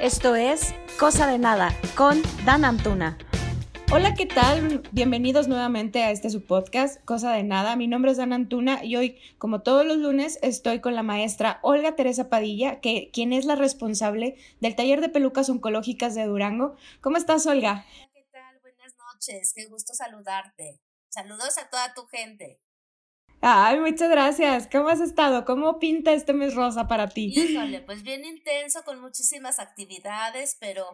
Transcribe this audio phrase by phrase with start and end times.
[0.00, 3.16] Esto es Cosa de Nada con Dan Antuna.
[3.90, 4.82] Hola, ¿qué tal?
[4.92, 7.76] Bienvenidos nuevamente a este su podcast, Cosa de Nada.
[7.76, 11.60] Mi nombre es Dan Antuna y hoy, como todos los lunes, estoy con la maestra
[11.62, 16.76] Olga Teresa Padilla, que, quien es la responsable del taller de pelucas oncológicas de Durango.
[17.00, 17.86] ¿Cómo estás, Olga?
[18.12, 18.60] ¿Qué tal?
[18.60, 20.78] Buenas noches, qué gusto saludarte.
[21.08, 22.60] Saludos a toda tu gente.
[23.40, 24.68] Ay, muchas gracias.
[24.70, 25.44] ¿Cómo has estado?
[25.44, 27.32] ¿Cómo pinta este mes rosa para ti?
[27.34, 30.84] Híjole, pues bien intenso, con muchísimas actividades, pero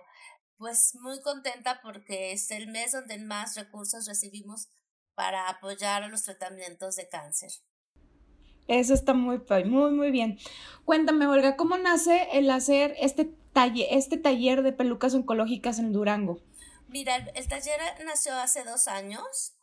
[0.58, 4.68] pues muy contenta porque es el mes donde más recursos recibimos
[5.14, 7.50] para apoyar a los tratamientos de cáncer.
[8.68, 10.38] Eso está muy, muy, muy bien.
[10.84, 16.40] Cuéntame, Olga, ¿cómo nace el hacer este taller, este taller de pelucas oncológicas en Durango?
[16.88, 19.54] Mira, el taller nació hace dos años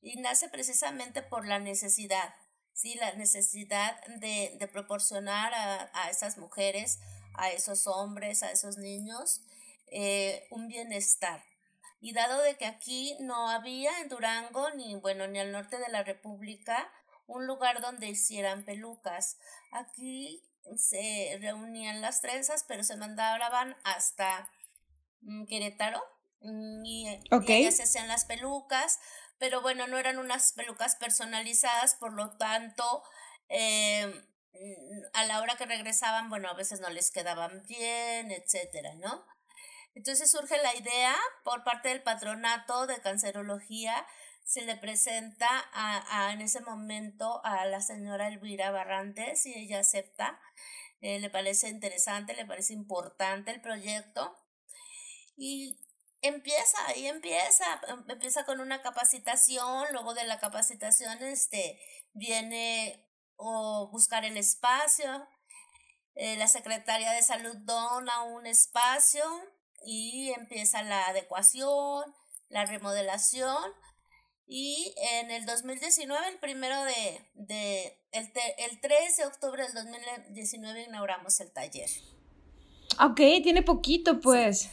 [0.00, 2.34] y nace precisamente por la necesidad,
[2.72, 2.94] ¿sí?
[2.94, 7.00] La necesidad de, de proporcionar a, a, esas mujeres,
[7.34, 9.42] a esos hombres, a esos niños,
[9.90, 11.42] eh, un bienestar.
[12.00, 15.88] Y dado de que aquí no había en Durango, ni bueno, ni al norte de
[15.88, 16.88] la República,
[17.26, 19.38] un lugar donde hicieran pelucas.
[19.72, 20.44] Aquí
[20.76, 24.50] se reunían las trenzas, pero se mandaban hasta
[25.22, 26.00] mm, Querétaro
[26.40, 29.00] mm, y, y se hacían las pelucas
[29.38, 33.02] pero bueno, no eran unas pelucas personalizadas, por lo tanto,
[33.50, 34.28] mm,
[35.12, 39.24] a la hora que regresaban, bueno, a veces no les quedaban bien, etcétera, ¿no?
[39.94, 44.06] Entonces surge la idea por parte del patronato de cancerología,
[44.44, 50.40] se le presenta a, en ese momento a la señora Elvira Barrantes y ella acepta,
[51.00, 54.36] eh, le parece interesante, le parece importante el proyecto
[55.36, 55.78] y
[56.22, 61.80] empieza, ahí empieza, em, empieza con una capacitación, luego de la capacitación este,
[62.12, 65.26] viene o buscar el espacio,
[66.14, 69.24] eh, la Secretaría de Salud dona un espacio
[69.84, 72.02] y empieza la adecuación,
[72.48, 73.72] la remodelación
[74.46, 80.84] y en el 2019, el primero de, de el, el 3 de octubre del 2019
[80.84, 81.90] inauguramos el taller.
[83.00, 84.70] Ok, tiene poquito pues.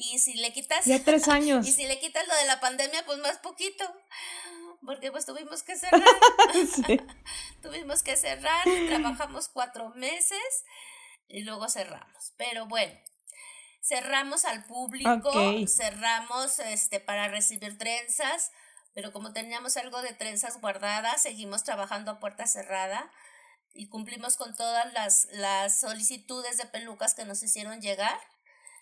[0.00, 0.84] Y si le quitas...
[0.84, 1.66] Ya tres años.
[1.66, 3.84] y si le quitas lo de la pandemia, pues más poquito.
[4.86, 6.02] Porque pues tuvimos que cerrar.
[7.62, 10.64] tuvimos que cerrar, trabajamos cuatro meses
[11.26, 12.32] y luego cerramos.
[12.36, 12.96] Pero bueno,
[13.82, 15.32] cerramos al público,
[15.66, 18.52] cerramos este para recibir trenzas,
[18.94, 23.10] pero como teníamos algo de trenzas guardadas, seguimos trabajando a puerta cerrada
[23.74, 28.18] y cumplimos con todas las, las solicitudes de pelucas que nos hicieron llegar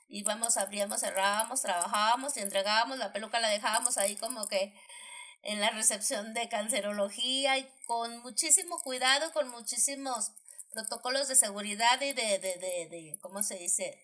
[0.08, 4.74] íbamos, abríamos, cerrábamos, trabajábamos y entregábamos la peluca, la dejábamos ahí como que
[5.42, 10.32] en la recepción de cancerología y con muchísimo cuidado, con muchísimos
[10.72, 14.02] protocolos de seguridad y de, de, de, de ¿cómo se dice?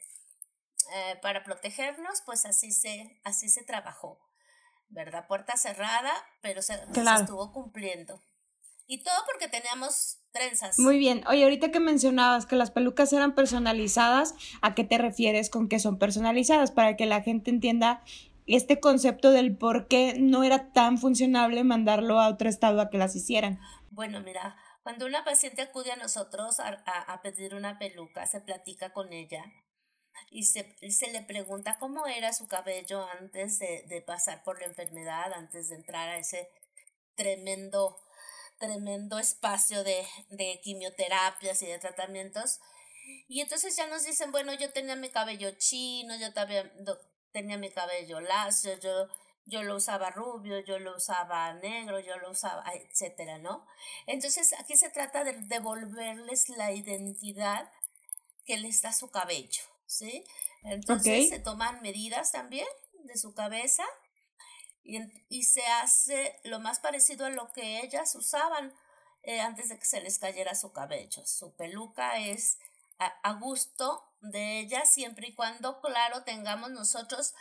[0.95, 4.19] Eh, para protegernos, pues así se, así se trabajó,
[4.89, 5.27] ¿verdad?
[5.27, 8.23] Puerta cerrada, pero se, se estuvo cumpliendo.
[8.87, 10.79] Y todo porque teníamos trenzas.
[10.79, 11.23] Muy bien.
[11.29, 15.79] Oye, ahorita que mencionabas que las pelucas eran personalizadas, ¿a qué te refieres con que
[15.79, 16.71] son personalizadas?
[16.71, 18.03] Para que la gente entienda
[18.47, 22.99] este concepto del por qué no era tan funcionable mandarlo a otro estado a que
[22.99, 23.61] las hicieran.
[23.91, 28.93] Bueno, mira, cuando una paciente acude a nosotros a, a, pedir una peluca, se platica
[28.93, 29.45] con ella
[30.31, 34.67] y se, se, le pregunta cómo era su cabello antes de, de pasar por la
[34.67, 36.49] enfermedad, antes de entrar a ese
[37.15, 37.97] tremendo
[38.63, 42.61] tremendo espacio de, de quimioterapias y de tratamientos.
[43.27, 46.71] Y entonces ya nos dicen, bueno, yo tenía mi cabello chino, yo también
[47.33, 49.09] tenía mi cabello lacio, yo,
[49.47, 53.67] yo lo usaba rubio, yo lo usaba negro, yo lo usaba, etcétera, ¿no?
[54.07, 57.69] Entonces aquí se trata de devolverles la identidad
[58.47, 60.25] que les da su cabello, ¿sí?
[60.63, 63.85] Entonces se toman medidas también de su cabeza
[64.85, 64.99] y,
[65.29, 68.75] y se hace lo más parecido a lo que ellas usaban
[69.23, 71.25] eh, antes de que se les cayera su cabello.
[71.25, 72.59] Su peluca es
[72.99, 77.35] a, gusto de ellas siempre y cuando, claro, tengamos nosotros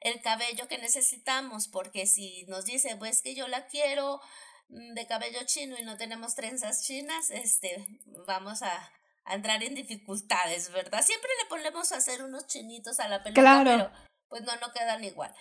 [0.00, 4.20] el cabello que necesitamos, porque si nos dice, pues que yo la quiero
[4.68, 7.86] mm, de cabello chino y no tenemos trenzas chinas, este,
[8.26, 8.92] vamos a,
[9.24, 11.02] a entrar en dificultades, ¿verdad?
[11.02, 13.92] Siempre le ponemos a hacer unos chinitos a la peluca, pero
[14.28, 15.34] pues no, no quedan igual.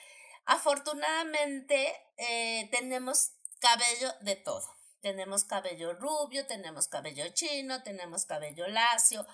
[0.45, 4.67] Afortunadamente eh, tenemos cabello de todo.
[5.01, 9.25] Tenemos cabello rubio, tenemos cabello chino, tenemos cabello lacio,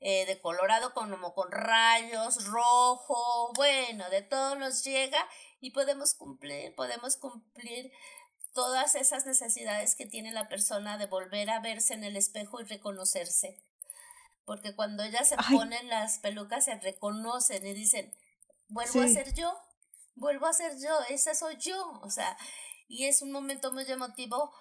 [0.00, 5.26] eh, de colorado como con rayos, rojo, bueno, de todo nos llega
[5.60, 7.92] y podemos cumplir, podemos cumplir
[8.52, 12.64] todas esas necesidades que tiene la persona de volver a verse en el espejo y
[12.64, 13.62] reconocerse.
[14.44, 18.14] porque cuando ellas se ponen las pelucas se reconocen y dicen,
[18.68, 19.58] vuelvo a ser yo,
[20.16, 22.36] vuelvo a ser yo, esa soy yo, o sea,
[22.88, 24.52] y es un momento muy emotivo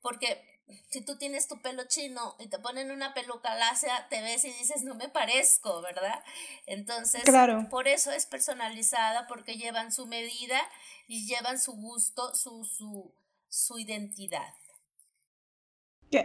[0.00, 0.42] porque
[0.90, 4.52] si tú tienes tu pelo chino y te ponen una peluca lacia, te ves y
[4.52, 6.22] dices, no me parezco, ¿verdad?
[6.66, 7.22] Entonces,
[7.70, 10.60] por eso es personalizada, porque llevan su medida
[11.06, 13.14] y llevan su gusto, su, su,
[13.48, 14.52] su identidad.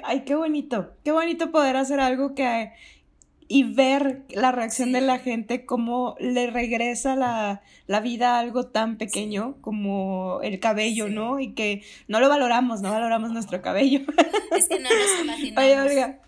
[0.04, 2.74] ay, qué bonito, qué bonito poder hacer algo que,
[3.48, 7.62] y ver la reacción de la gente, cómo le regresa la,
[8.02, 11.40] vida a algo tan pequeño como el cabello, ¿no?
[11.40, 14.02] Y que no lo valoramos, no valoramos nuestro cabello.
[14.56, 16.24] Es que no nos imaginamos.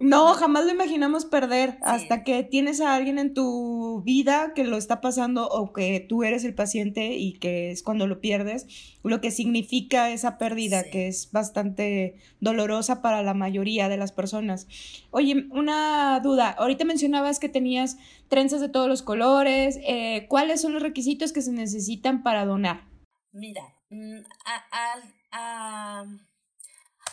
[0.00, 4.78] No, jamás lo imaginamos perder hasta que tienes a alguien en tu vida que lo
[4.78, 8.66] está pasando o que tú eres el paciente y que es cuando lo pierdes,
[9.02, 14.66] lo que significa esa pérdida que es bastante dolorosa para la mayoría de las personas.
[15.10, 17.98] Oye, una duda, ahorita mencionabas que tenías
[18.28, 22.88] trenzas de todos los colores, eh, ¿cuáles son los requisitos que se necesitan para donar?
[23.32, 24.20] Mira, mm,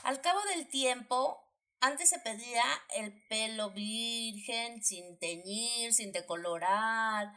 [0.04, 1.44] al cabo del tiempo
[1.80, 2.64] antes se pedía
[2.96, 7.34] el pelo virgen, sin teñir, sin decolorar,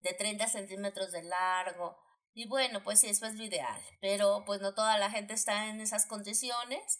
[0.00, 1.96] de 30 centímetros de largo.
[2.34, 5.66] Y bueno, pues sí, eso es lo ideal, pero pues no toda la gente está
[5.68, 6.98] en esas condiciones.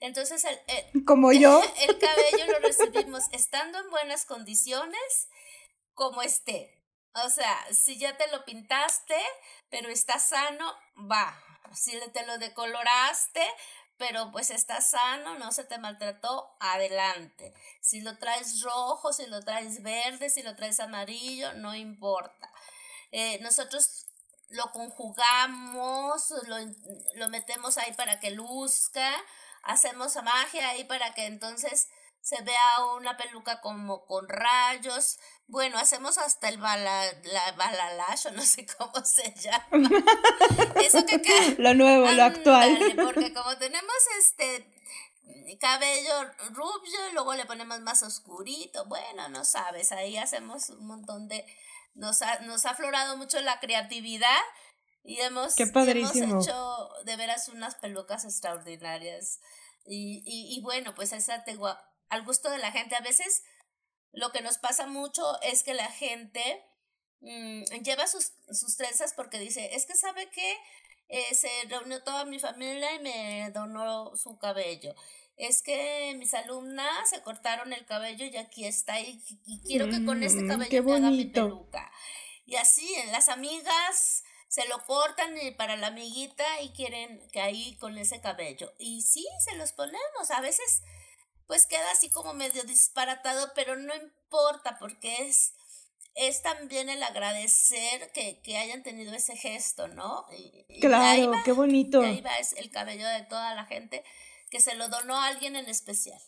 [0.00, 5.28] Entonces, el, como yo, el cabello lo recibimos estando en buenas condiciones,
[5.94, 6.74] como esté.
[7.24, 9.16] O sea, si ya te lo pintaste,
[9.70, 10.72] pero está sano,
[11.10, 11.42] va.
[11.74, 13.42] Si te lo decoloraste,
[13.98, 17.52] pero pues estás sano, no se te maltrató, adelante.
[17.80, 22.50] Si lo traes rojo, si lo traes verde, si lo traes amarillo, no importa.
[23.10, 24.06] Eh, nosotros
[24.50, 26.56] lo conjugamos, lo,
[27.14, 29.10] lo metemos ahí para que luzca,
[29.62, 31.88] hacemos magia ahí para que entonces
[32.20, 35.18] se vea una peluca como con rayos.
[35.48, 39.88] Bueno, hacemos hasta el bala, la balalash, no sé cómo se llama.
[40.84, 42.78] Eso que Lo nuevo, lo actual.
[43.02, 44.70] Porque como tenemos este
[45.58, 51.28] cabello rubio y luego le ponemos más oscurito, bueno, no sabes, ahí hacemos un montón
[51.28, 51.44] de...
[51.94, 54.40] Nos ha, nos ha aflorado mucho la creatividad
[55.02, 56.40] y hemos, Qué padrísimo.
[56.42, 59.40] hecho de veras unas pelucas extraordinarias.
[59.86, 61.74] Y, y, y bueno, pues esa tengo
[62.10, 62.94] al gusto de la gente.
[62.94, 63.42] A veces
[64.12, 66.64] lo que nos pasa mucho es que la gente
[67.20, 70.56] mm, lleva sus, sus, trenzas porque dice, es que sabe que
[71.08, 74.94] eh, se reunió toda mi familia y me donó su cabello.
[75.36, 79.22] Es que mis alumnas se cortaron el cabello y aquí está y,
[79.64, 81.90] quiero que con este mm, cabello me haga mi peluca.
[82.44, 87.98] Y así, las amigas se lo cortan para la amiguita y quieren que ahí con
[87.98, 88.72] ese cabello.
[88.78, 90.30] Y sí, se los ponemos.
[90.30, 90.82] A veces
[91.48, 95.54] pues queda así como medio disparatado, pero no importa porque es,
[96.14, 100.26] es también el agradecer que, hayan tenido ese gesto, ¿no?
[100.80, 102.02] claro, qué bonito.
[102.02, 104.04] ahí va es el cabello de toda la gente
[104.50, 106.20] que se lo donó a alguien en especial.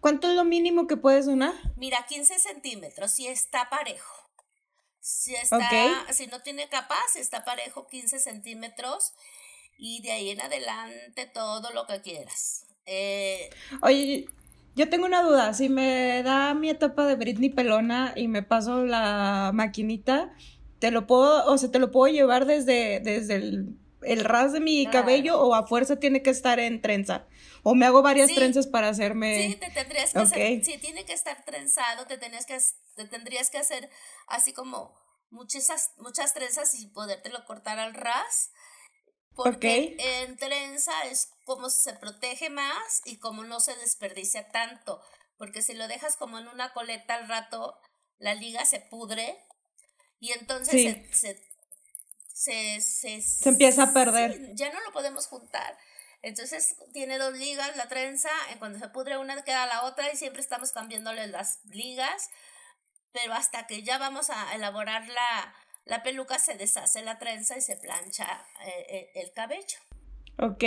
[0.00, 1.54] ¿Cuánto es lo mínimo que puedes donar?
[1.76, 4.28] Mira, 15 centímetros, si está parejo.
[5.00, 9.14] Si, está, si no tiene capa, si está parejo, 15 centímetros.
[9.78, 12.67] Y de ahí en adelante todo lo que quieras.
[12.90, 13.50] Eh,
[13.82, 14.28] Oye,
[14.74, 15.52] yo tengo una duda.
[15.52, 20.34] Si me da mi etapa de Britney pelona y me paso la maquinita,
[20.78, 24.86] ¿te lo puedo, o sea, te lo puedo llevar desde, desde el, ras de mi
[24.86, 27.26] cabello o a fuerza tiene que estar en trenza?
[27.62, 29.48] ¿O me hago varias trenzas para hacerme...?
[29.48, 32.58] Sí, te tendrías que hacer, sí, tiene que estar trenzado, te, que,
[32.96, 33.90] te tendrías que hacer
[34.28, 34.94] así como
[35.30, 38.52] muchas, muchas trenzas y podértelo cortar al ras
[39.38, 45.00] porque en trenza es como se protege más y como no se desperdicia tanto.
[45.36, 47.80] Porque si lo dejas como en una coleta al rato,
[48.18, 49.38] la liga se pudre
[50.18, 51.40] y entonces se,
[52.34, 54.54] se, se, empieza a perder.
[54.54, 55.78] ya no lo podemos juntar.
[56.22, 60.42] Entonces tiene dos ligas la trenza, cuando se pudre una queda la otra y siempre
[60.42, 62.28] estamos cambiándole las ligas,
[63.12, 65.54] pero hasta que ya vamos a elaborar la,
[65.88, 69.78] la peluca se deshace la trenza y se plancha eh, eh, el cabello.
[70.40, 70.62] Ok,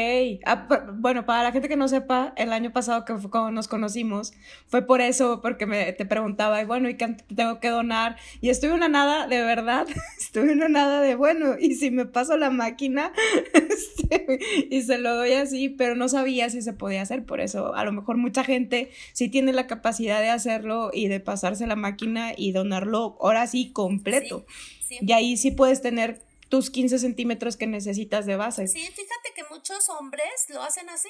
[0.45, 3.69] ah, bueno, para la gente que no sepa, el año pasado que fue cuando nos
[3.69, 4.33] conocimos,
[4.67, 8.17] fue por eso, porque me, te preguntaba, y bueno, ¿y qué tengo que donar?
[8.41, 9.87] Y estuve una nada, de verdad,
[10.19, 13.13] estuve una nada de, bueno, y si me paso la máquina,
[13.53, 17.73] este, y se lo doy así, pero no sabía si se podía hacer, por eso
[17.73, 21.77] a lo mejor mucha gente sí tiene la capacidad de hacerlo y de pasarse la
[21.77, 24.45] máquina y donarlo ahora sí completo.
[24.89, 26.19] Y ahí sí puedes tener
[26.51, 28.67] tus 15 centímetros que necesitas de base.
[28.67, 31.09] Sí, fíjate que muchos hombres lo hacen así.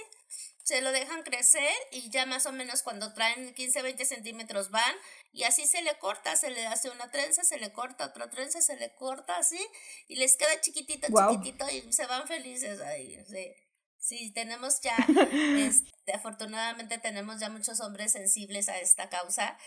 [0.64, 4.96] se lo dejan crecer y ya más o menos cuando traen 15, 20 centímetros van
[5.34, 8.62] y así se le corta, se le hace una trenza, se le corta otra trenza,
[8.62, 9.60] se le corta así
[10.08, 13.18] y les queda chiquitito, chiquitito y se van felices ahí.
[13.28, 13.52] Sí,
[13.98, 14.96] sí tenemos ya,
[15.58, 19.58] este, afortunadamente tenemos ya muchos hombres sensibles a esta causa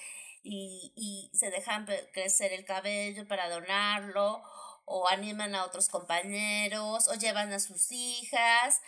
[0.45, 4.41] y, y se dejan crecer el cabello para donarlo
[4.85, 8.81] o animan a otros compañeros o llevan a sus hijas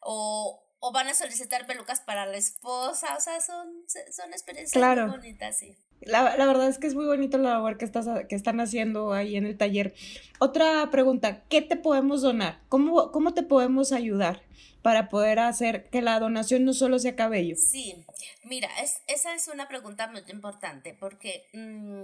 [0.00, 3.68] o, o van a solicitar pelucas para la esposa, o sea, son,
[4.10, 5.76] son experiencias muy bonitas, sí.
[6.00, 9.12] La, la, verdad es que es muy bonito la labor que, estás, que están haciendo
[9.12, 9.94] ahí en el taller.
[10.40, 12.60] Otra pregunta, ¿qué te podemos donar?
[12.68, 14.42] ¿Cómo, cómo te podemos ayudar
[14.82, 17.54] para poder hacer que la donación no solo sea cabello?
[17.56, 18.04] Sí,
[18.42, 22.02] mira, es, esa es una pregunta muy importante porque mm,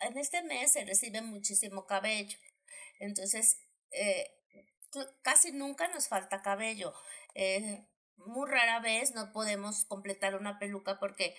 [0.00, 2.36] en este mes se recibe muchísimo cabello.
[2.98, 3.58] Entonces,
[3.90, 4.30] eh,
[5.22, 6.92] casi nunca nos falta cabello.
[7.34, 7.86] Eh,
[8.16, 11.36] muy rara vez no podemos completar una peluca porque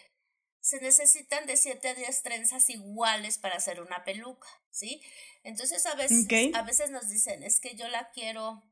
[0.61, 5.01] se necesitan de 7 a 10 trenzas iguales para hacer una peluca, ¿sí?
[5.43, 8.63] Entonces a veces, a veces nos dicen, es que yo la quiero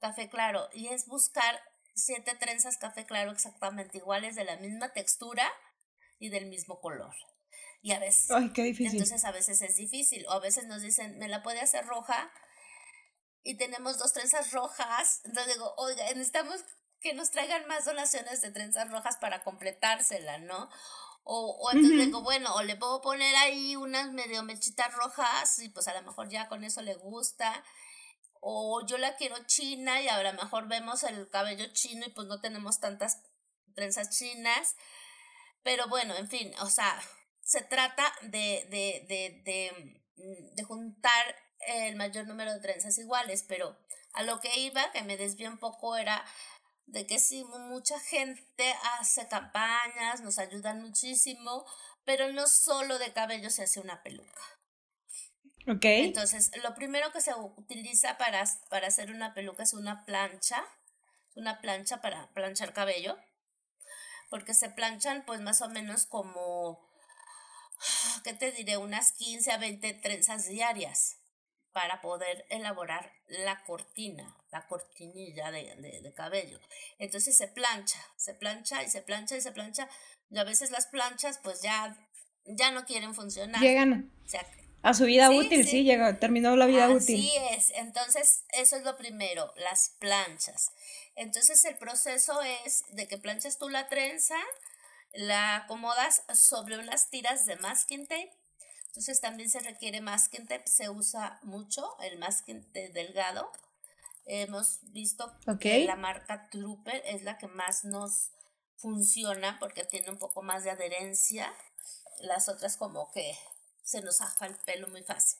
[0.00, 1.60] café claro, y es buscar
[1.94, 5.50] siete trenzas café claro exactamente iguales de la misma textura
[6.18, 7.14] y del mismo color.
[7.80, 8.94] Y a veces, Ay, qué difícil.
[8.94, 12.30] entonces a veces es difícil, o a veces nos dicen, me la puede hacer roja,
[13.44, 16.60] y tenemos dos trenzas rojas, entonces digo, oiga, necesitamos
[17.00, 20.68] que nos traigan más donaciones de trenzas rojas para completársela, ¿no?
[21.22, 25.68] O, o entonces digo, bueno, o le puedo poner ahí unas medio mechitas rojas y
[25.68, 27.62] pues a lo mejor ya con eso le gusta.
[28.40, 32.26] O yo la quiero china y a lo mejor vemos el cabello chino y pues
[32.28, 33.22] no tenemos tantas
[33.74, 34.74] trenzas chinas.
[35.62, 36.98] Pero bueno, en fin, o sea,
[37.48, 43.42] se trata de, de, de, de, mm, de juntar el mayor número de trenzas iguales,
[43.48, 43.74] pero
[44.12, 46.22] a lo que iba, que me desvió un poco, era
[46.84, 51.64] de que sí, mucha gente hace campañas, nos ayudan muchísimo,
[52.04, 54.42] pero no solo de cabello se hace una peluca.
[55.66, 55.84] Ok.
[55.84, 60.62] Entonces, lo primero que se utiliza para, para hacer una peluca es una plancha,
[61.34, 63.16] una plancha para planchar cabello,
[64.28, 66.87] porque se planchan pues más o menos como,
[68.24, 68.76] ¿qué te diré?
[68.76, 71.18] Unas 15 a 20 trenzas diarias
[71.72, 76.58] para poder elaborar la cortina, la cortinilla de, cabello.
[76.98, 79.88] Entonces se plancha, se plancha y se plancha y se plancha.
[80.30, 81.96] Y a veces las planchas pues ya,
[82.46, 83.60] ya no quieren funcionar.
[83.60, 84.10] Llegan
[84.82, 87.16] a su vida útil, sí, llega, terminó la vida útil.
[87.16, 90.72] Así es, entonces eso es lo primero, las planchas.
[91.16, 94.36] Entonces el proceso es de que planchas tú la trenza,
[95.12, 98.38] la acomodas sobre unas tiras de masking tape
[98.98, 103.48] entonces también se requiere masking tape, se usa mucho el masking tape delgado.
[104.24, 108.30] Hemos visto que la marca Trooper es la que más nos
[108.76, 111.54] funciona porque tiene un poco más de adherencia.
[112.18, 113.38] Las otras como que
[113.84, 115.38] se nos afa el pelo muy fácil.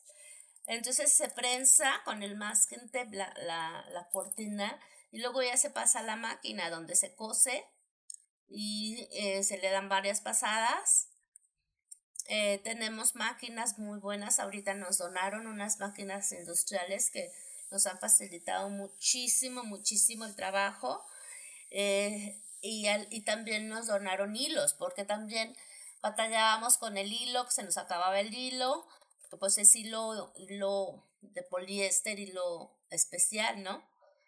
[0.68, 4.78] Entonces se prensa con el masking tape la, la, la cortina
[5.10, 7.66] y luego ya se pasa a la máquina donde se cose
[8.48, 11.08] y eh, se le dan varias pasadas
[12.30, 14.38] eh, tenemos máquinas muy buenas.
[14.38, 17.32] Ahorita nos donaron unas máquinas industriales que
[17.70, 21.02] nos han facilitado muchísimo, muchísimo el trabajo.
[21.70, 25.56] Eh, y, y también nos donaron hilos, porque también
[26.02, 28.86] batallábamos con el hilo, que se nos acababa el hilo,
[29.40, 33.82] pues es hilo, hilo de poliéster, hilo especial, ¿no?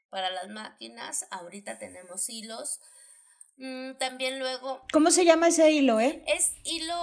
[0.08, 2.80] Para las máquinas, ahorita tenemos hilos
[3.60, 4.82] Mm, también luego.
[4.90, 6.24] ¿Cómo se llama ese hilo, eh?
[6.26, 7.02] Es hilo.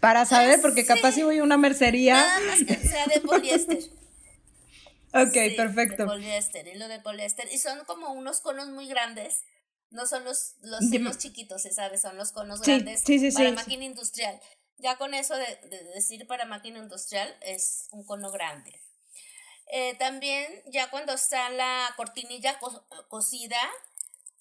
[0.00, 2.14] Para saber, porque capaz si voy a una mercería.
[2.14, 3.78] Nada más que sea de poliéster.
[5.14, 6.02] ok, perfecto.
[6.02, 7.48] De poliéster, hilo de poliéster.
[7.50, 9.44] Y son como unos conos muy grandes.
[9.90, 13.02] No son los, los hilos chiquitos, se sabe, son los conos grandes
[13.34, 14.38] para máquina industrial.
[14.76, 15.56] Ya con eso de,
[15.94, 18.78] decir para máquina industrial es un cono grande.
[19.72, 22.58] Eh, también ya cuando está la cortinilla
[23.08, 23.58] cocida,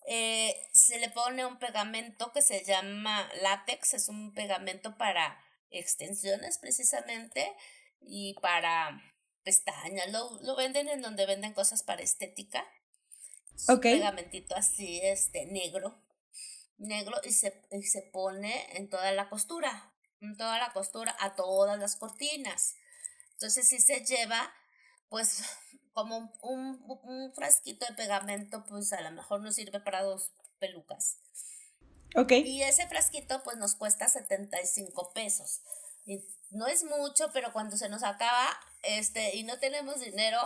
[0.10, 5.38] eh, se le pone un pegamento que se llama látex, es un pegamento para
[5.70, 7.54] extensiones precisamente
[8.00, 9.02] y para
[9.44, 12.66] pestañas, lo, lo venden en donde venden cosas para estética.
[13.68, 16.02] Un pegamentito así, este, negro,
[16.78, 21.36] negro y se, y se pone en toda la costura, en toda la costura, a
[21.36, 22.76] todas las cortinas.
[23.34, 24.54] Entonces si se lleva,
[25.10, 25.44] pues
[25.98, 31.18] como un, un, frasquito de pegamento, pues a lo mejor nos sirve para dos pelucas.
[32.16, 32.34] Ok.
[32.34, 35.62] Y ese frasquito pues nos cuesta 75 pesos.
[36.06, 38.48] Y no es mucho, pero cuando se nos acaba
[38.84, 40.40] este y no tenemos dinero,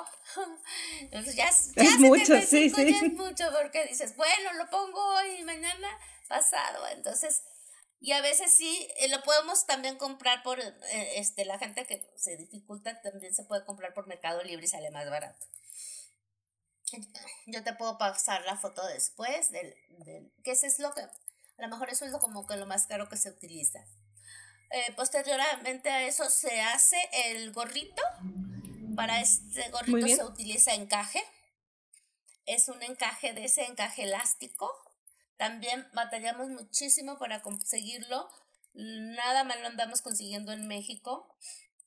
[1.02, 2.90] entonces ya, ya es mucho, sí, sí.
[2.90, 5.90] Ya es mucho porque dices, bueno, lo pongo hoy, mañana
[6.30, 7.44] pasado, entonces
[8.04, 10.74] y a veces sí, eh, lo podemos también comprar por, eh,
[11.18, 14.90] este, la gente que se dificulta también se puede comprar por Mercado Libre y sale
[14.90, 15.46] más barato.
[17.46, 21.12] Yo te puedo pasar la foto después del, del que ese es lo que, a
[21.60, 23.86] lo mejor eso es lo, como que lo más caro que se utiliza.
[24.72, 28.02] Eh, posteriormente a eso se hace el gorrito.
[28.96, 31.24] Para este gorrito se utiliza encaje.
[32.48, 34.74] Es un encaje de ese encaje elástico
[35.42, 38.30] también batallamos muchísimo para conseguirlo.
[38.76, 41.36] Nada más lo andamos consiguiendo en México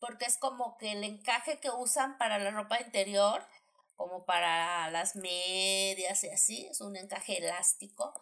[0.00, 3.46] porque es como que el encaje que usan para la ropa interior,
[3.94, 8.20] como para las medias y así, es un encaje elástico.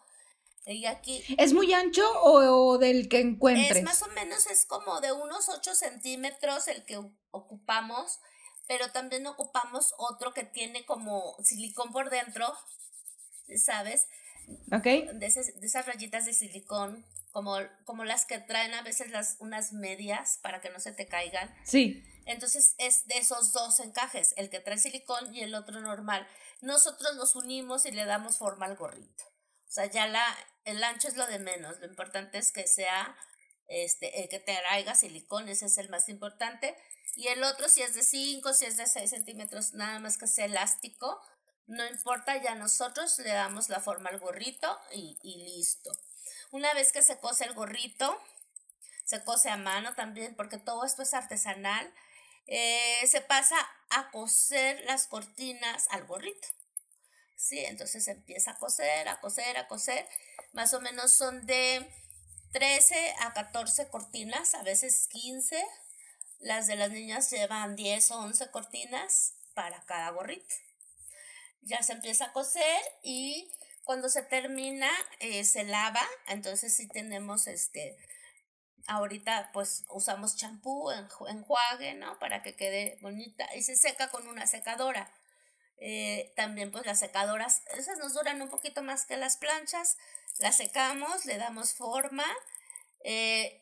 [0.66, 1.24] Y aquí...
[1.38, 3.78] ¿Es muy ancho o, del que encuentres?
[3.78, 8.20] Es más o menos, es como de unos 8 centímetros el que ocupamos,
[8.68, 12.52] pero también ocupamos otro que tiene como silicón por dentro,
[13.56, 14.08] ¿sabes?
[15.18, 20.38] De, esas rayitas de silicón, como, como las que traen a veces las, unas medias
[20.42, 21.54] para que no se te caigan.
[21.64, 22.04] Sí.
[22.26, 26.26] Entonces es de esos dos encajes, el que trae silicón y el otro normal.
[26.60, 29.24] Nosotros los unimos y le damos forma al gorrito.
[29.68, 30.24] O sea, ya la,
[30.64, 31.80] el ancho es lo de menos.
[31.80, 33.16] Lo importante es que sea
[33.68, 36.76] este, el que traiga silicón, ese es el más importante.
[37.16, 40.26] Y el otro, si es de 5, si es de 6 centímetros, nada más que
[40.26, 41.20] sea elástico,
[41.66, 45.90] no importa, ya nosotros le damos la forma al gorrito y, listo.
[46.50, 48.20] Una vez que se cose el gorrito,
[49.04, 51.92] se cose a mano también, porque todo esto es artesanal,
[52.46, 53.56] eh, se pasa
[53.90, 56.48] a coser las cortinas al gorrito.
[57.36, 60.06] Sí, entonces empieza a coser, a coser, a coser.
[60.52, 61.88] Más o menos son de
[62.52, 65.64] 13 a 14 cortinas, a veces 15.
[66.40, 70.54] Las de las niñas llevan 10 o 11 cortinas para cada gorrito
[71.62, 73.50] ya se empieza a coser y
[73.84, 74.90] cuando se termina
[75.20, 77.96] eh, se lava, entonces sí tenemos este,
[78.86, 82.18] ahorita pues usamos champú, enjuague, ¿no?
[82.18, 85.12] Para que quede bonita y se seca con una secadora.
[85.84, 89.96] Eh, también pues las secadoras, esas nos duran un poquito más que las planchas,
[90.38, 92.24] las secamos, le damos forma.
[93.04, 93.60] Eh,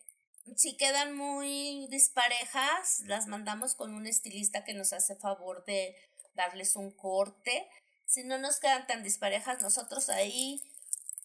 [0.56, 5.96] si quedan muy disparejas, las mandamos con un estilista que nos hace favor de
[6.34, 7.68] darles un corte
[8.10, 10.60] si no nos quedan tan disparejas, nosotros ahí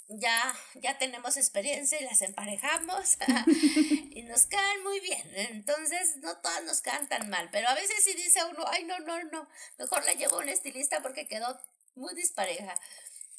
[0.07, 3.17] ya, ya tenemos experiencia y las emparejamos
[4.11, 5.27] y nos quedan muy bien.
[5.33, 8.99] Entonces, no todas nos quedan tan mal, pero a veces si dice uno, ay, no,
[8.99, 11.59] no, no, mejor la llevo a un estilista porque quedó
[11.95, 12.75] muy dispareja.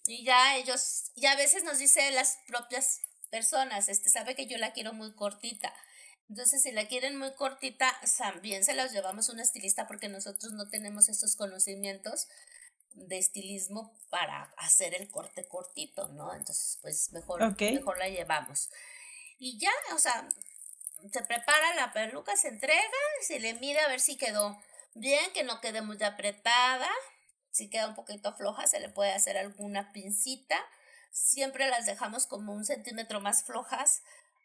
[0.06, 4.58] Y ya ellos, y a veces nos dice las propias personas, este, sabe que yo
[4.58, 5.72] la quiero muy cortita.
[6.28, 10.52] Entonces, si la quieren muy cortita, también se las llevamos a un estilista porque nosotros
[10.52, 12.26] no tenemos esos conocimientos
[12.92, 16.32] de estilismo para hacer el corte cortito, ¿no?
[16.34, 18.70] Entonces, pues mejor, mejor la llevamos.
[19.38, 20.28] Y ya, o sea,
[21.12, 22.82] se prepara la peluca, se entrega,
[23.20, 24.58] se le mira a ver si quedó
[24.94, 26.88] bien, que no quede muy apretada.
[27.50, 30.56] Si queda un poquito floja, se le puede hacer alguna pincita.
[31.10, 34.02] Siempre las dejamos como un centímetro más flojas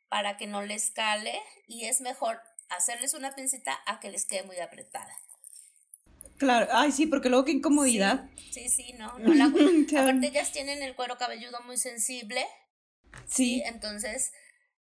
[0.10, 4.44] para que no les cale y es mejor hacerles una pincita a que les quede
[4.44, 5.14] muy apretada.
[6.42, 8.28] Claro, ay, sí, porque luego qué incomodidad.
[8.50, 9.20] Sí, sí, no.
[9.20, 9.46] no la,
[10.02, 12.44] aparte, ellas tienen el cuero cabelludo muy sensible.
[13.28, 13.62] Sí.
[13.64, 14.32] Entonces,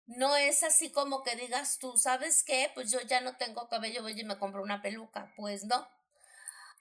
[0.07, 2.71] no es así como que digas tú, ¿sabes qué?
[2.73, 5.31] Pues yo ya no tengo cabello, voy y me compro una peluca.
[5.37, 5.87] Pues no.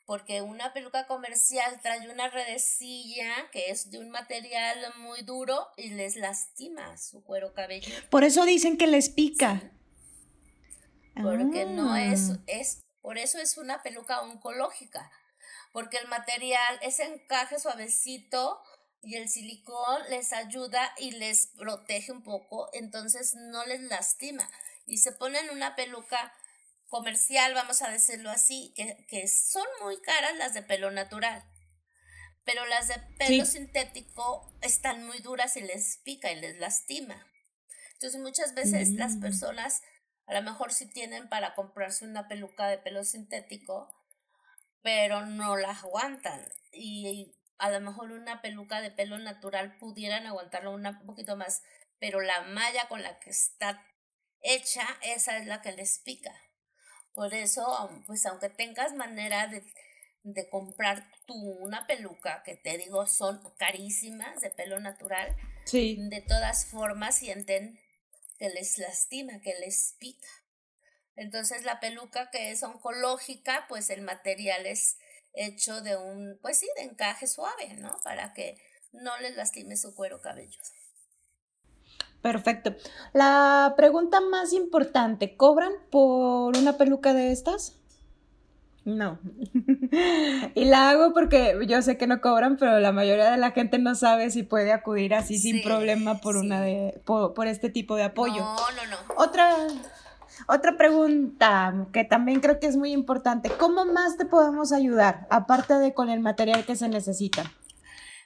[0.07, 5.91] Porque una peluca comercial trae una redecilla que es de un material muy duro y
[5.91, 7.99] les lastima su cuero cabelludo.
[8.09, 9.73] Por eso dicen que les pica.
[11.23, 12.39] Porque no es, ah.
[12.47, 15.11] es por eso es una peluca oncológica,
[15.73, 18.63] porque el material, ese encaje suavecito
[19.03, 24.49] y el silicón les ayuda y les protege un poco, entonces no les lastima.
[24.87, 26.35] Y se ponen una peluca
[26.89, 31.43] comercial, vamos a decirlo así, que, son muy caras las de pelo natural.
[32.45, 37.27] Pero las de pelo sintético están muy duras y les pica y les lastima.
[37.95, 39.21] Entonces muchas veces las mm.
[39.21, 39.83] personas
[40.31, 43.93] a lo mejor sí tienen para comprarse una peluca de pelo sintético,
[44.81, 46.47] pero no la aguantan.
[46.73, 51.63] Y a lo mejor una peluca de pelo natural pudieran aguantarlo un poquito más,
[51.99, 53.85] pero la malla con la que está
[54.41, 56.33] hecha, esa es la que les pica.
[57.13, 59.65] Por eso, pues aunque tengas manera de,
[60.23, 65.97] de comprar tú una peluca, que te digo son carísimas de pelo natural, sí.
[65.99, 67.81] de todas formas sienten
[68.41, 70.29] que les lastima, que les pica.
[71.15, 74.97] Entonces la peluca que es oncológica, pues el material es
[75.35, 78.01] hecho de un, pues sí, de encaje suave, ¿no?
[78.03, 78.57] Para que
[78.93, 80.65] no les lastime su cuero cabelludo.
[82.23, 82.75] Perfecto.
[83.13, 87.79] La pregunta más importante, ¿cobran por una peluca de estas?
[88.87, 89.21] No.
[90.55, 93.79] y la hago porque yo sé que no cobran, pero la mayoría de la gente
[93.79, 98.05] no sabe si puede acudir así sin problema por una de por, este tipo de
[98.05, 98.41] apoyo.
[98.41, 98.97] No, no, no.
[99.17, 99.57] Otra
[100.47, 105.75] otra pregunta que también creo que es muy importante, ¿cómo más te podemos ayudar aparte
[105.75, 107.53] de con el material que se necesita?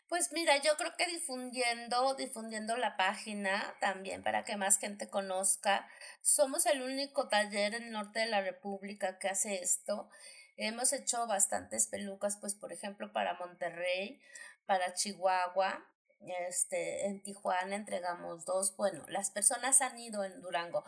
[0.08, 5.88] Pues mira, yo creo que difundiendo, difundiendo la página también para que más gente conozca.
[6.22, 10.08] Somos el único taller en el norte de la República que hace esto.
[10.56, 14.20] Hemos hecho bastantes pelucas, pues por ejemplo para Monterrey,
[14.66, 15.84] para Chihuahua,
[16.48, 18.76] este, en Tijuana entregamos dos.
[18.76, 20.84] Bueno, las personas han ido en Durango.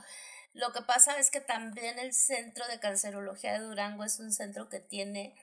[0.52, 4.68] Lo que pasa es que también el Centro de Cancerología de Durango es un centro
[4.68, 5.34] que tiene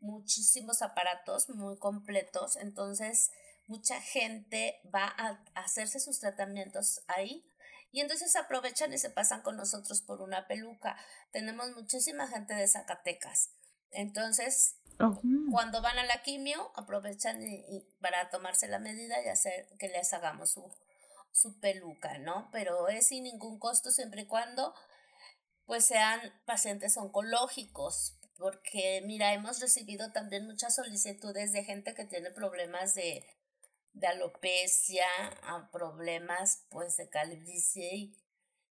[0.00, 3.30] muchísimos aparatos muy completos, entonces
[3.66, 7.46] mucha gente va a hacerse sus tratamientos ahí
[7.92, 10.96] y entonces aprovechan y se pasan con nosotros por una peluca.
[11.32, 13.50] Tenemos muchísima gente de Zacatecas.
[13.92, 14.76] Entonces,
[15.50, 20.12] cuando van a la quimio, aprovechan y, para tomarse la medida y hacer que les
[20.12, 20.70] hagamos su,
[21.32, 22.48] su peluca, ¿no?
[22.52, 24.74] Pero es sin ningún costo siempre y cuando
[25.64, 32.30] pues sean pacientes oncológicos, porque mira, hemos recibido también muchas solicitudes de gente que tiene
[32.30, 33.24] problemas de,
[33.92, 35.06] de alopecia,
[35.70, 38.16] problemas pues de calvicie y,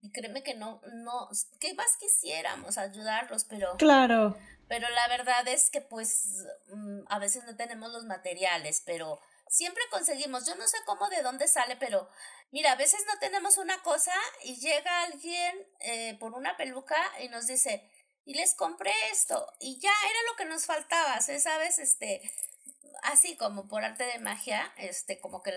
[0.01, 1.29] y créeme que no, no,
[1.61, 3.77] que más quisiéramos ayudarlos, pero...
[3.77, 4.37] Claro.
[4.69, 9.83] Pero la verdad es que pues mm, a veces no tenemos los materiales, pero siempre
[9.91, 12.09] conseguimos, yo no sé cómo, de dónde sale, pero
[12.51, 14.13] mira, a veces no tenemos una cosa
[14.45, 17.91] y llega alguien eh, por una peluca y nos dice,
[18.25, 21.79] y les compré esto y ya era lo que nos faltaba, ¿sabes?
[21.79, 22.21] Este,
[23.03, 25.53] así como por arte de magia, este, como que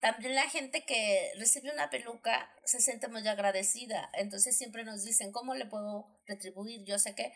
[0.00, 5.32] también la gente que recibe una peluca se siente muy agradecida, entonces siempre nos dicen,
[5.32, 6.84] ¿cómo le puedo retribuir?
[6.84, 7.32] Yo sé que,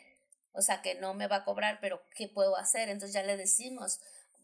[0.52, 2.88] o sea, que no me va a cobrar, pero ¿qué puedo hacer?
[2.88, 4.00] Entonces ya le decimos,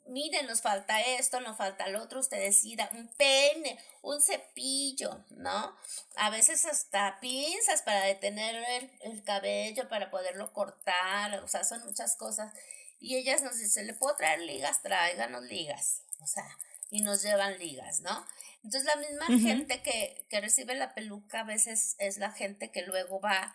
[0.08, 5.76] miren, nos falta esto, nos falta lo otro, usted decida, un pene, un cepillo, ¿no?
[6.16, 8.56] A veces hasta pinzas para detener
[9.00, 12.52] el, cabello, para poderlo cortar, o sea, son muchas cosas.
[13.00, 14.82] Y ellas nos dicen, ¿le puedo traer ligas?
[14.82, 16.46] Tráiganos ligas, o sea,
[16.90, 18.26] y nos llevan ligas, ¿no?
[18.64, 22.82] Entonces la misma gente que, que recibe la peluca a veces es la gente que
[22.82, 23.54] luego va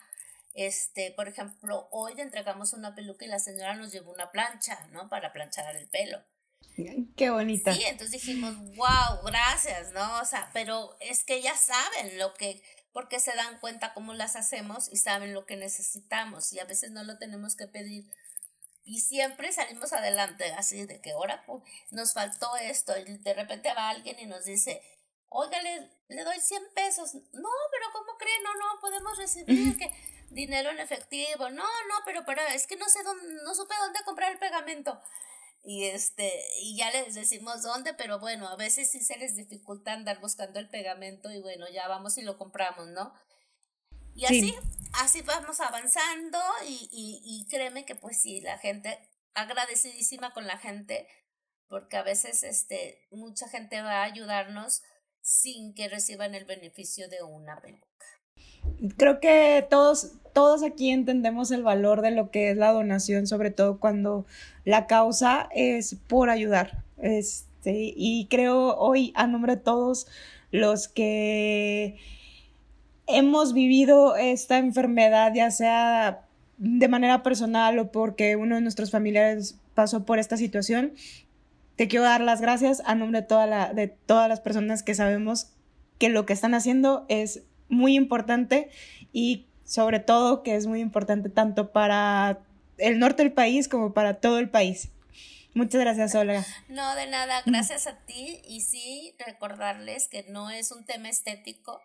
[0.54, 5.08] este, por ejemplo, hoy entregamos una peluca y la señora nos llevó una plancha, ¿no?
[5.08, 6.22] Para planchar el pelo.
[7.16, 7.74] Qué bonita.
[7.74, 10.20] Sí, entonces dijimos, wow, gracias, ¿no?
[10.20, 12.62] O sea, pero es que ya saben lo que,
[12.92, 16.90] porque se dan cuenta cómo las hacemos y saben lo que necesitamos y a veces
[16.90, 18.10] no lo tenemos que pedir.
[18.84, 23.72] Y siempre salimos adelante, así de que ahora pues, nos faltó esto y de repente
[23.74, 24.82] va alguien y nos dice,
[25.28, 27.14] oiga, le, le doy 100 pesos.
[27.14, 28.42] No, pero ¿cómo creen?
[28.42, 29.92] No, no, podemos recibir que
[30.32, 31.50] dinero en efectivo.
[31.50, 35.00] No, no, pero, pero es que no sé dónde, no supe dónde comprar el pegamento
[35.64, 39.92] y este y ya les decimos dónde, pero bueno, a veces sí se les dificulta
[39.92, 43.14] andar buscando el pegamento y bueno, ya vamos y lo compramos, ¿no?
[44.14, 44.54] Y así,
[44.94, 48.98] así vamos avanzando y, y, y créeme que pues sí, la gente,
[49.34, 51.08] agradecidísima con la gente,
[51.68, 54.82] porque a veces este, mucha gente va a ayudarnos
[55.22, 57.86] sin que reciban el beneficio de una peluca.
[58.96, 63.50] Creo que todos, todos aquí entendemos el valor de lo que es la donación, sobre
[63.50, 64.26] todo cuando
[64.64, 66.82] la causa es por ayudar.
[66.98, 70.06] Este, y creo hoy, a nombre de todos
[70.50, 71.96] los que
[73.06, 76.26] hemos vivido esta enfermedad, ya sea
[76.58, 80.92] de manera personal o porque uno de nuestros familiares pasó por esta situación,
[81.76, 84.94] te quiero dar las gracias a nombre de, toda la, de todas las personas que
[84.94, 85.48] sabemos
[85.98, 87.42] que lo que están haciendo es
[87.72, 88.70] muy importante
[89.12, 92.40] y sobre todo que es muy importante tanto para
[92.78, 94.90] el norte del país como para todo el país.
[95.54, 96.44] Muchas gracias, Olga.
[96.68, 98.40] No, de nada, gracias a ti.
[98.46, 101.80] Y sí, recordarles que no es un tema estético,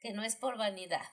[0.00, 1.06] que no es por vanidad.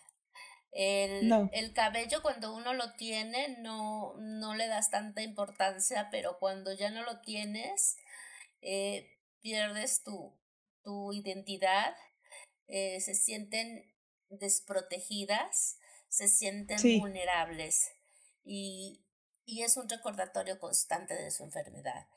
[0.72, 6.74] El, el cabello cuando uno lo tiene no, no le das tanta importancia, pero cuando
[6.74, 7.96] ya no lo tienes,
[8.62, 9.10] eh,
[9.42, 10.38] pierdes tu,
[10.84, 11.96] tu identidad,
[12.68, 13.95] eh, se sienten
[14.30, 15.78] desprotegidas,
[16.10, 17.92] se sienten vulnerables
[18.44, 19.04] y,
[19.46, 22.08] y es un recordatorio constante de su enfermedad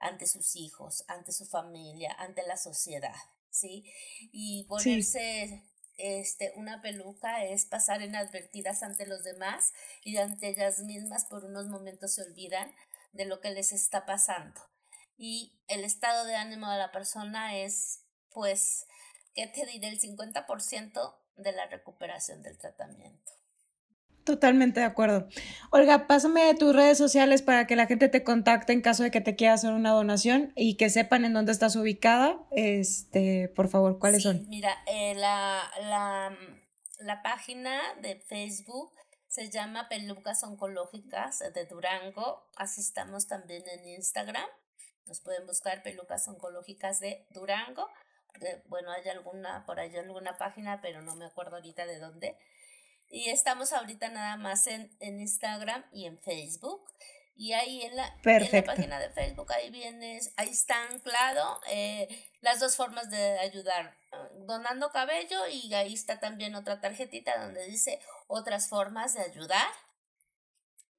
[0.00, 3.14] ante sus hijos, ante su familia, ante la sociedad,
[3.50, 3.84] ¿sí?
[4.32, 5.64] Y ponerse
[5.96, 9.72] este, una peluca es pasar inadvertidas ante los demás
[10.04, 12.72] y ante ellas mismas por unos momentos se olvidan
[13.12, 14.60] de lo que les está pasando.
[15.16, 18.86] Y el estado de ánimo de la persona es, pues,
[19.38, 19.88] ¿qué te diré?
[19.88, 23.32] El 50% de la recuperación del tratamiento.
[24.24, 25.28] Totalmente de acuerdo.
[25.70, 29.20] Olga, pásame tus redes sociales para que la gente te contacte en caso de que
[29.20, 32.36] te quiera hacer una donación y que sepan en dónde estás ubicada.
[32.50, 34.44] Este, por favor, ¿cuáles son?
[34.48, 36.36] Mira, eh, la, la,
[36.98, 38.92] la página de Facebook
[39.28, 42.50] se llama Pelucas Oncológicas de Durango.
[42.56, 44.48] Así estamos también en Instagram.
[45.06, 47.88] Nos pueden buscar Pelucas Oncológicas de Durango.
[48.66, 52.36] Bueno, hay alguna, por ahí alguna página, pero no me acuerdo ahorita de dónde.
[53.10, 56.84] Y estamos ahorita nada más en, en Instagram y en Facebook.
[57.40, 62.08] Y ahí en la, en la, página de Facebook, ahí vienes, ahí está anclado eh,
[62.40, 67.64] las dos formas de ayudar, ah, donando cabello y ahí está también otra tarjetita donde
[67.66, 69.68] dice otras formas de ayudar.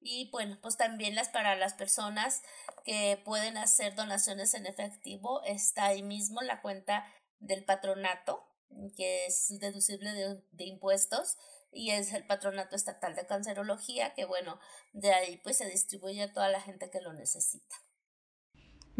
[0.00, 2.42] Y bueno, pues también las para las personas
[2.86, 7.04] que pueden hacer donaciones en efectivo, está ahí mismo la cuenta
[7.40, 8.46] del patronato,
[8.96, 11.36] que es deducible de, de impuestos
[11.72, 14.58] y es el Patronato Estatal de Cancerología, que bueno,
[14.92, 17.76] de ahí pues se distribuye a toda la gente que lo necesita.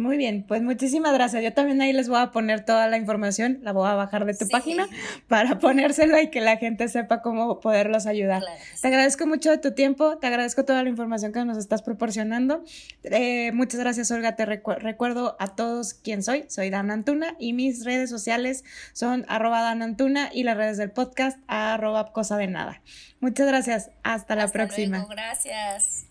[0.00, 1.42] Muy bien, pues muchísimas gracias.
[1.42, 4.32] Yo también ahí les voy a poner toda la información, la voy a bajar de
[4.32, 4.88] tu página
[5.28, 8.42] para ponérsela y que la gente sepa cómo poderlos ayudar.
[8.80, 12.64] Te agradezco mucho de tu tiempo, te agradezco toda la información que nos estás proporcionando.
[13.04, 14.36] Eh, muchas gracias, Olga.
[14.36, 16.46] Te recuerdo a todos quién soy.
[16.48, 20.92] Soy Dan Antuna y mis redes sociales son arroba Dan Antuna y las redes del
[20.92, 22.80] podcast arroba cosa de nada.
[23.20, 23.90] Muchas gracias.
[24.02, 25.06] Hasta la próxima.
[25.10, 26.06] Gracias.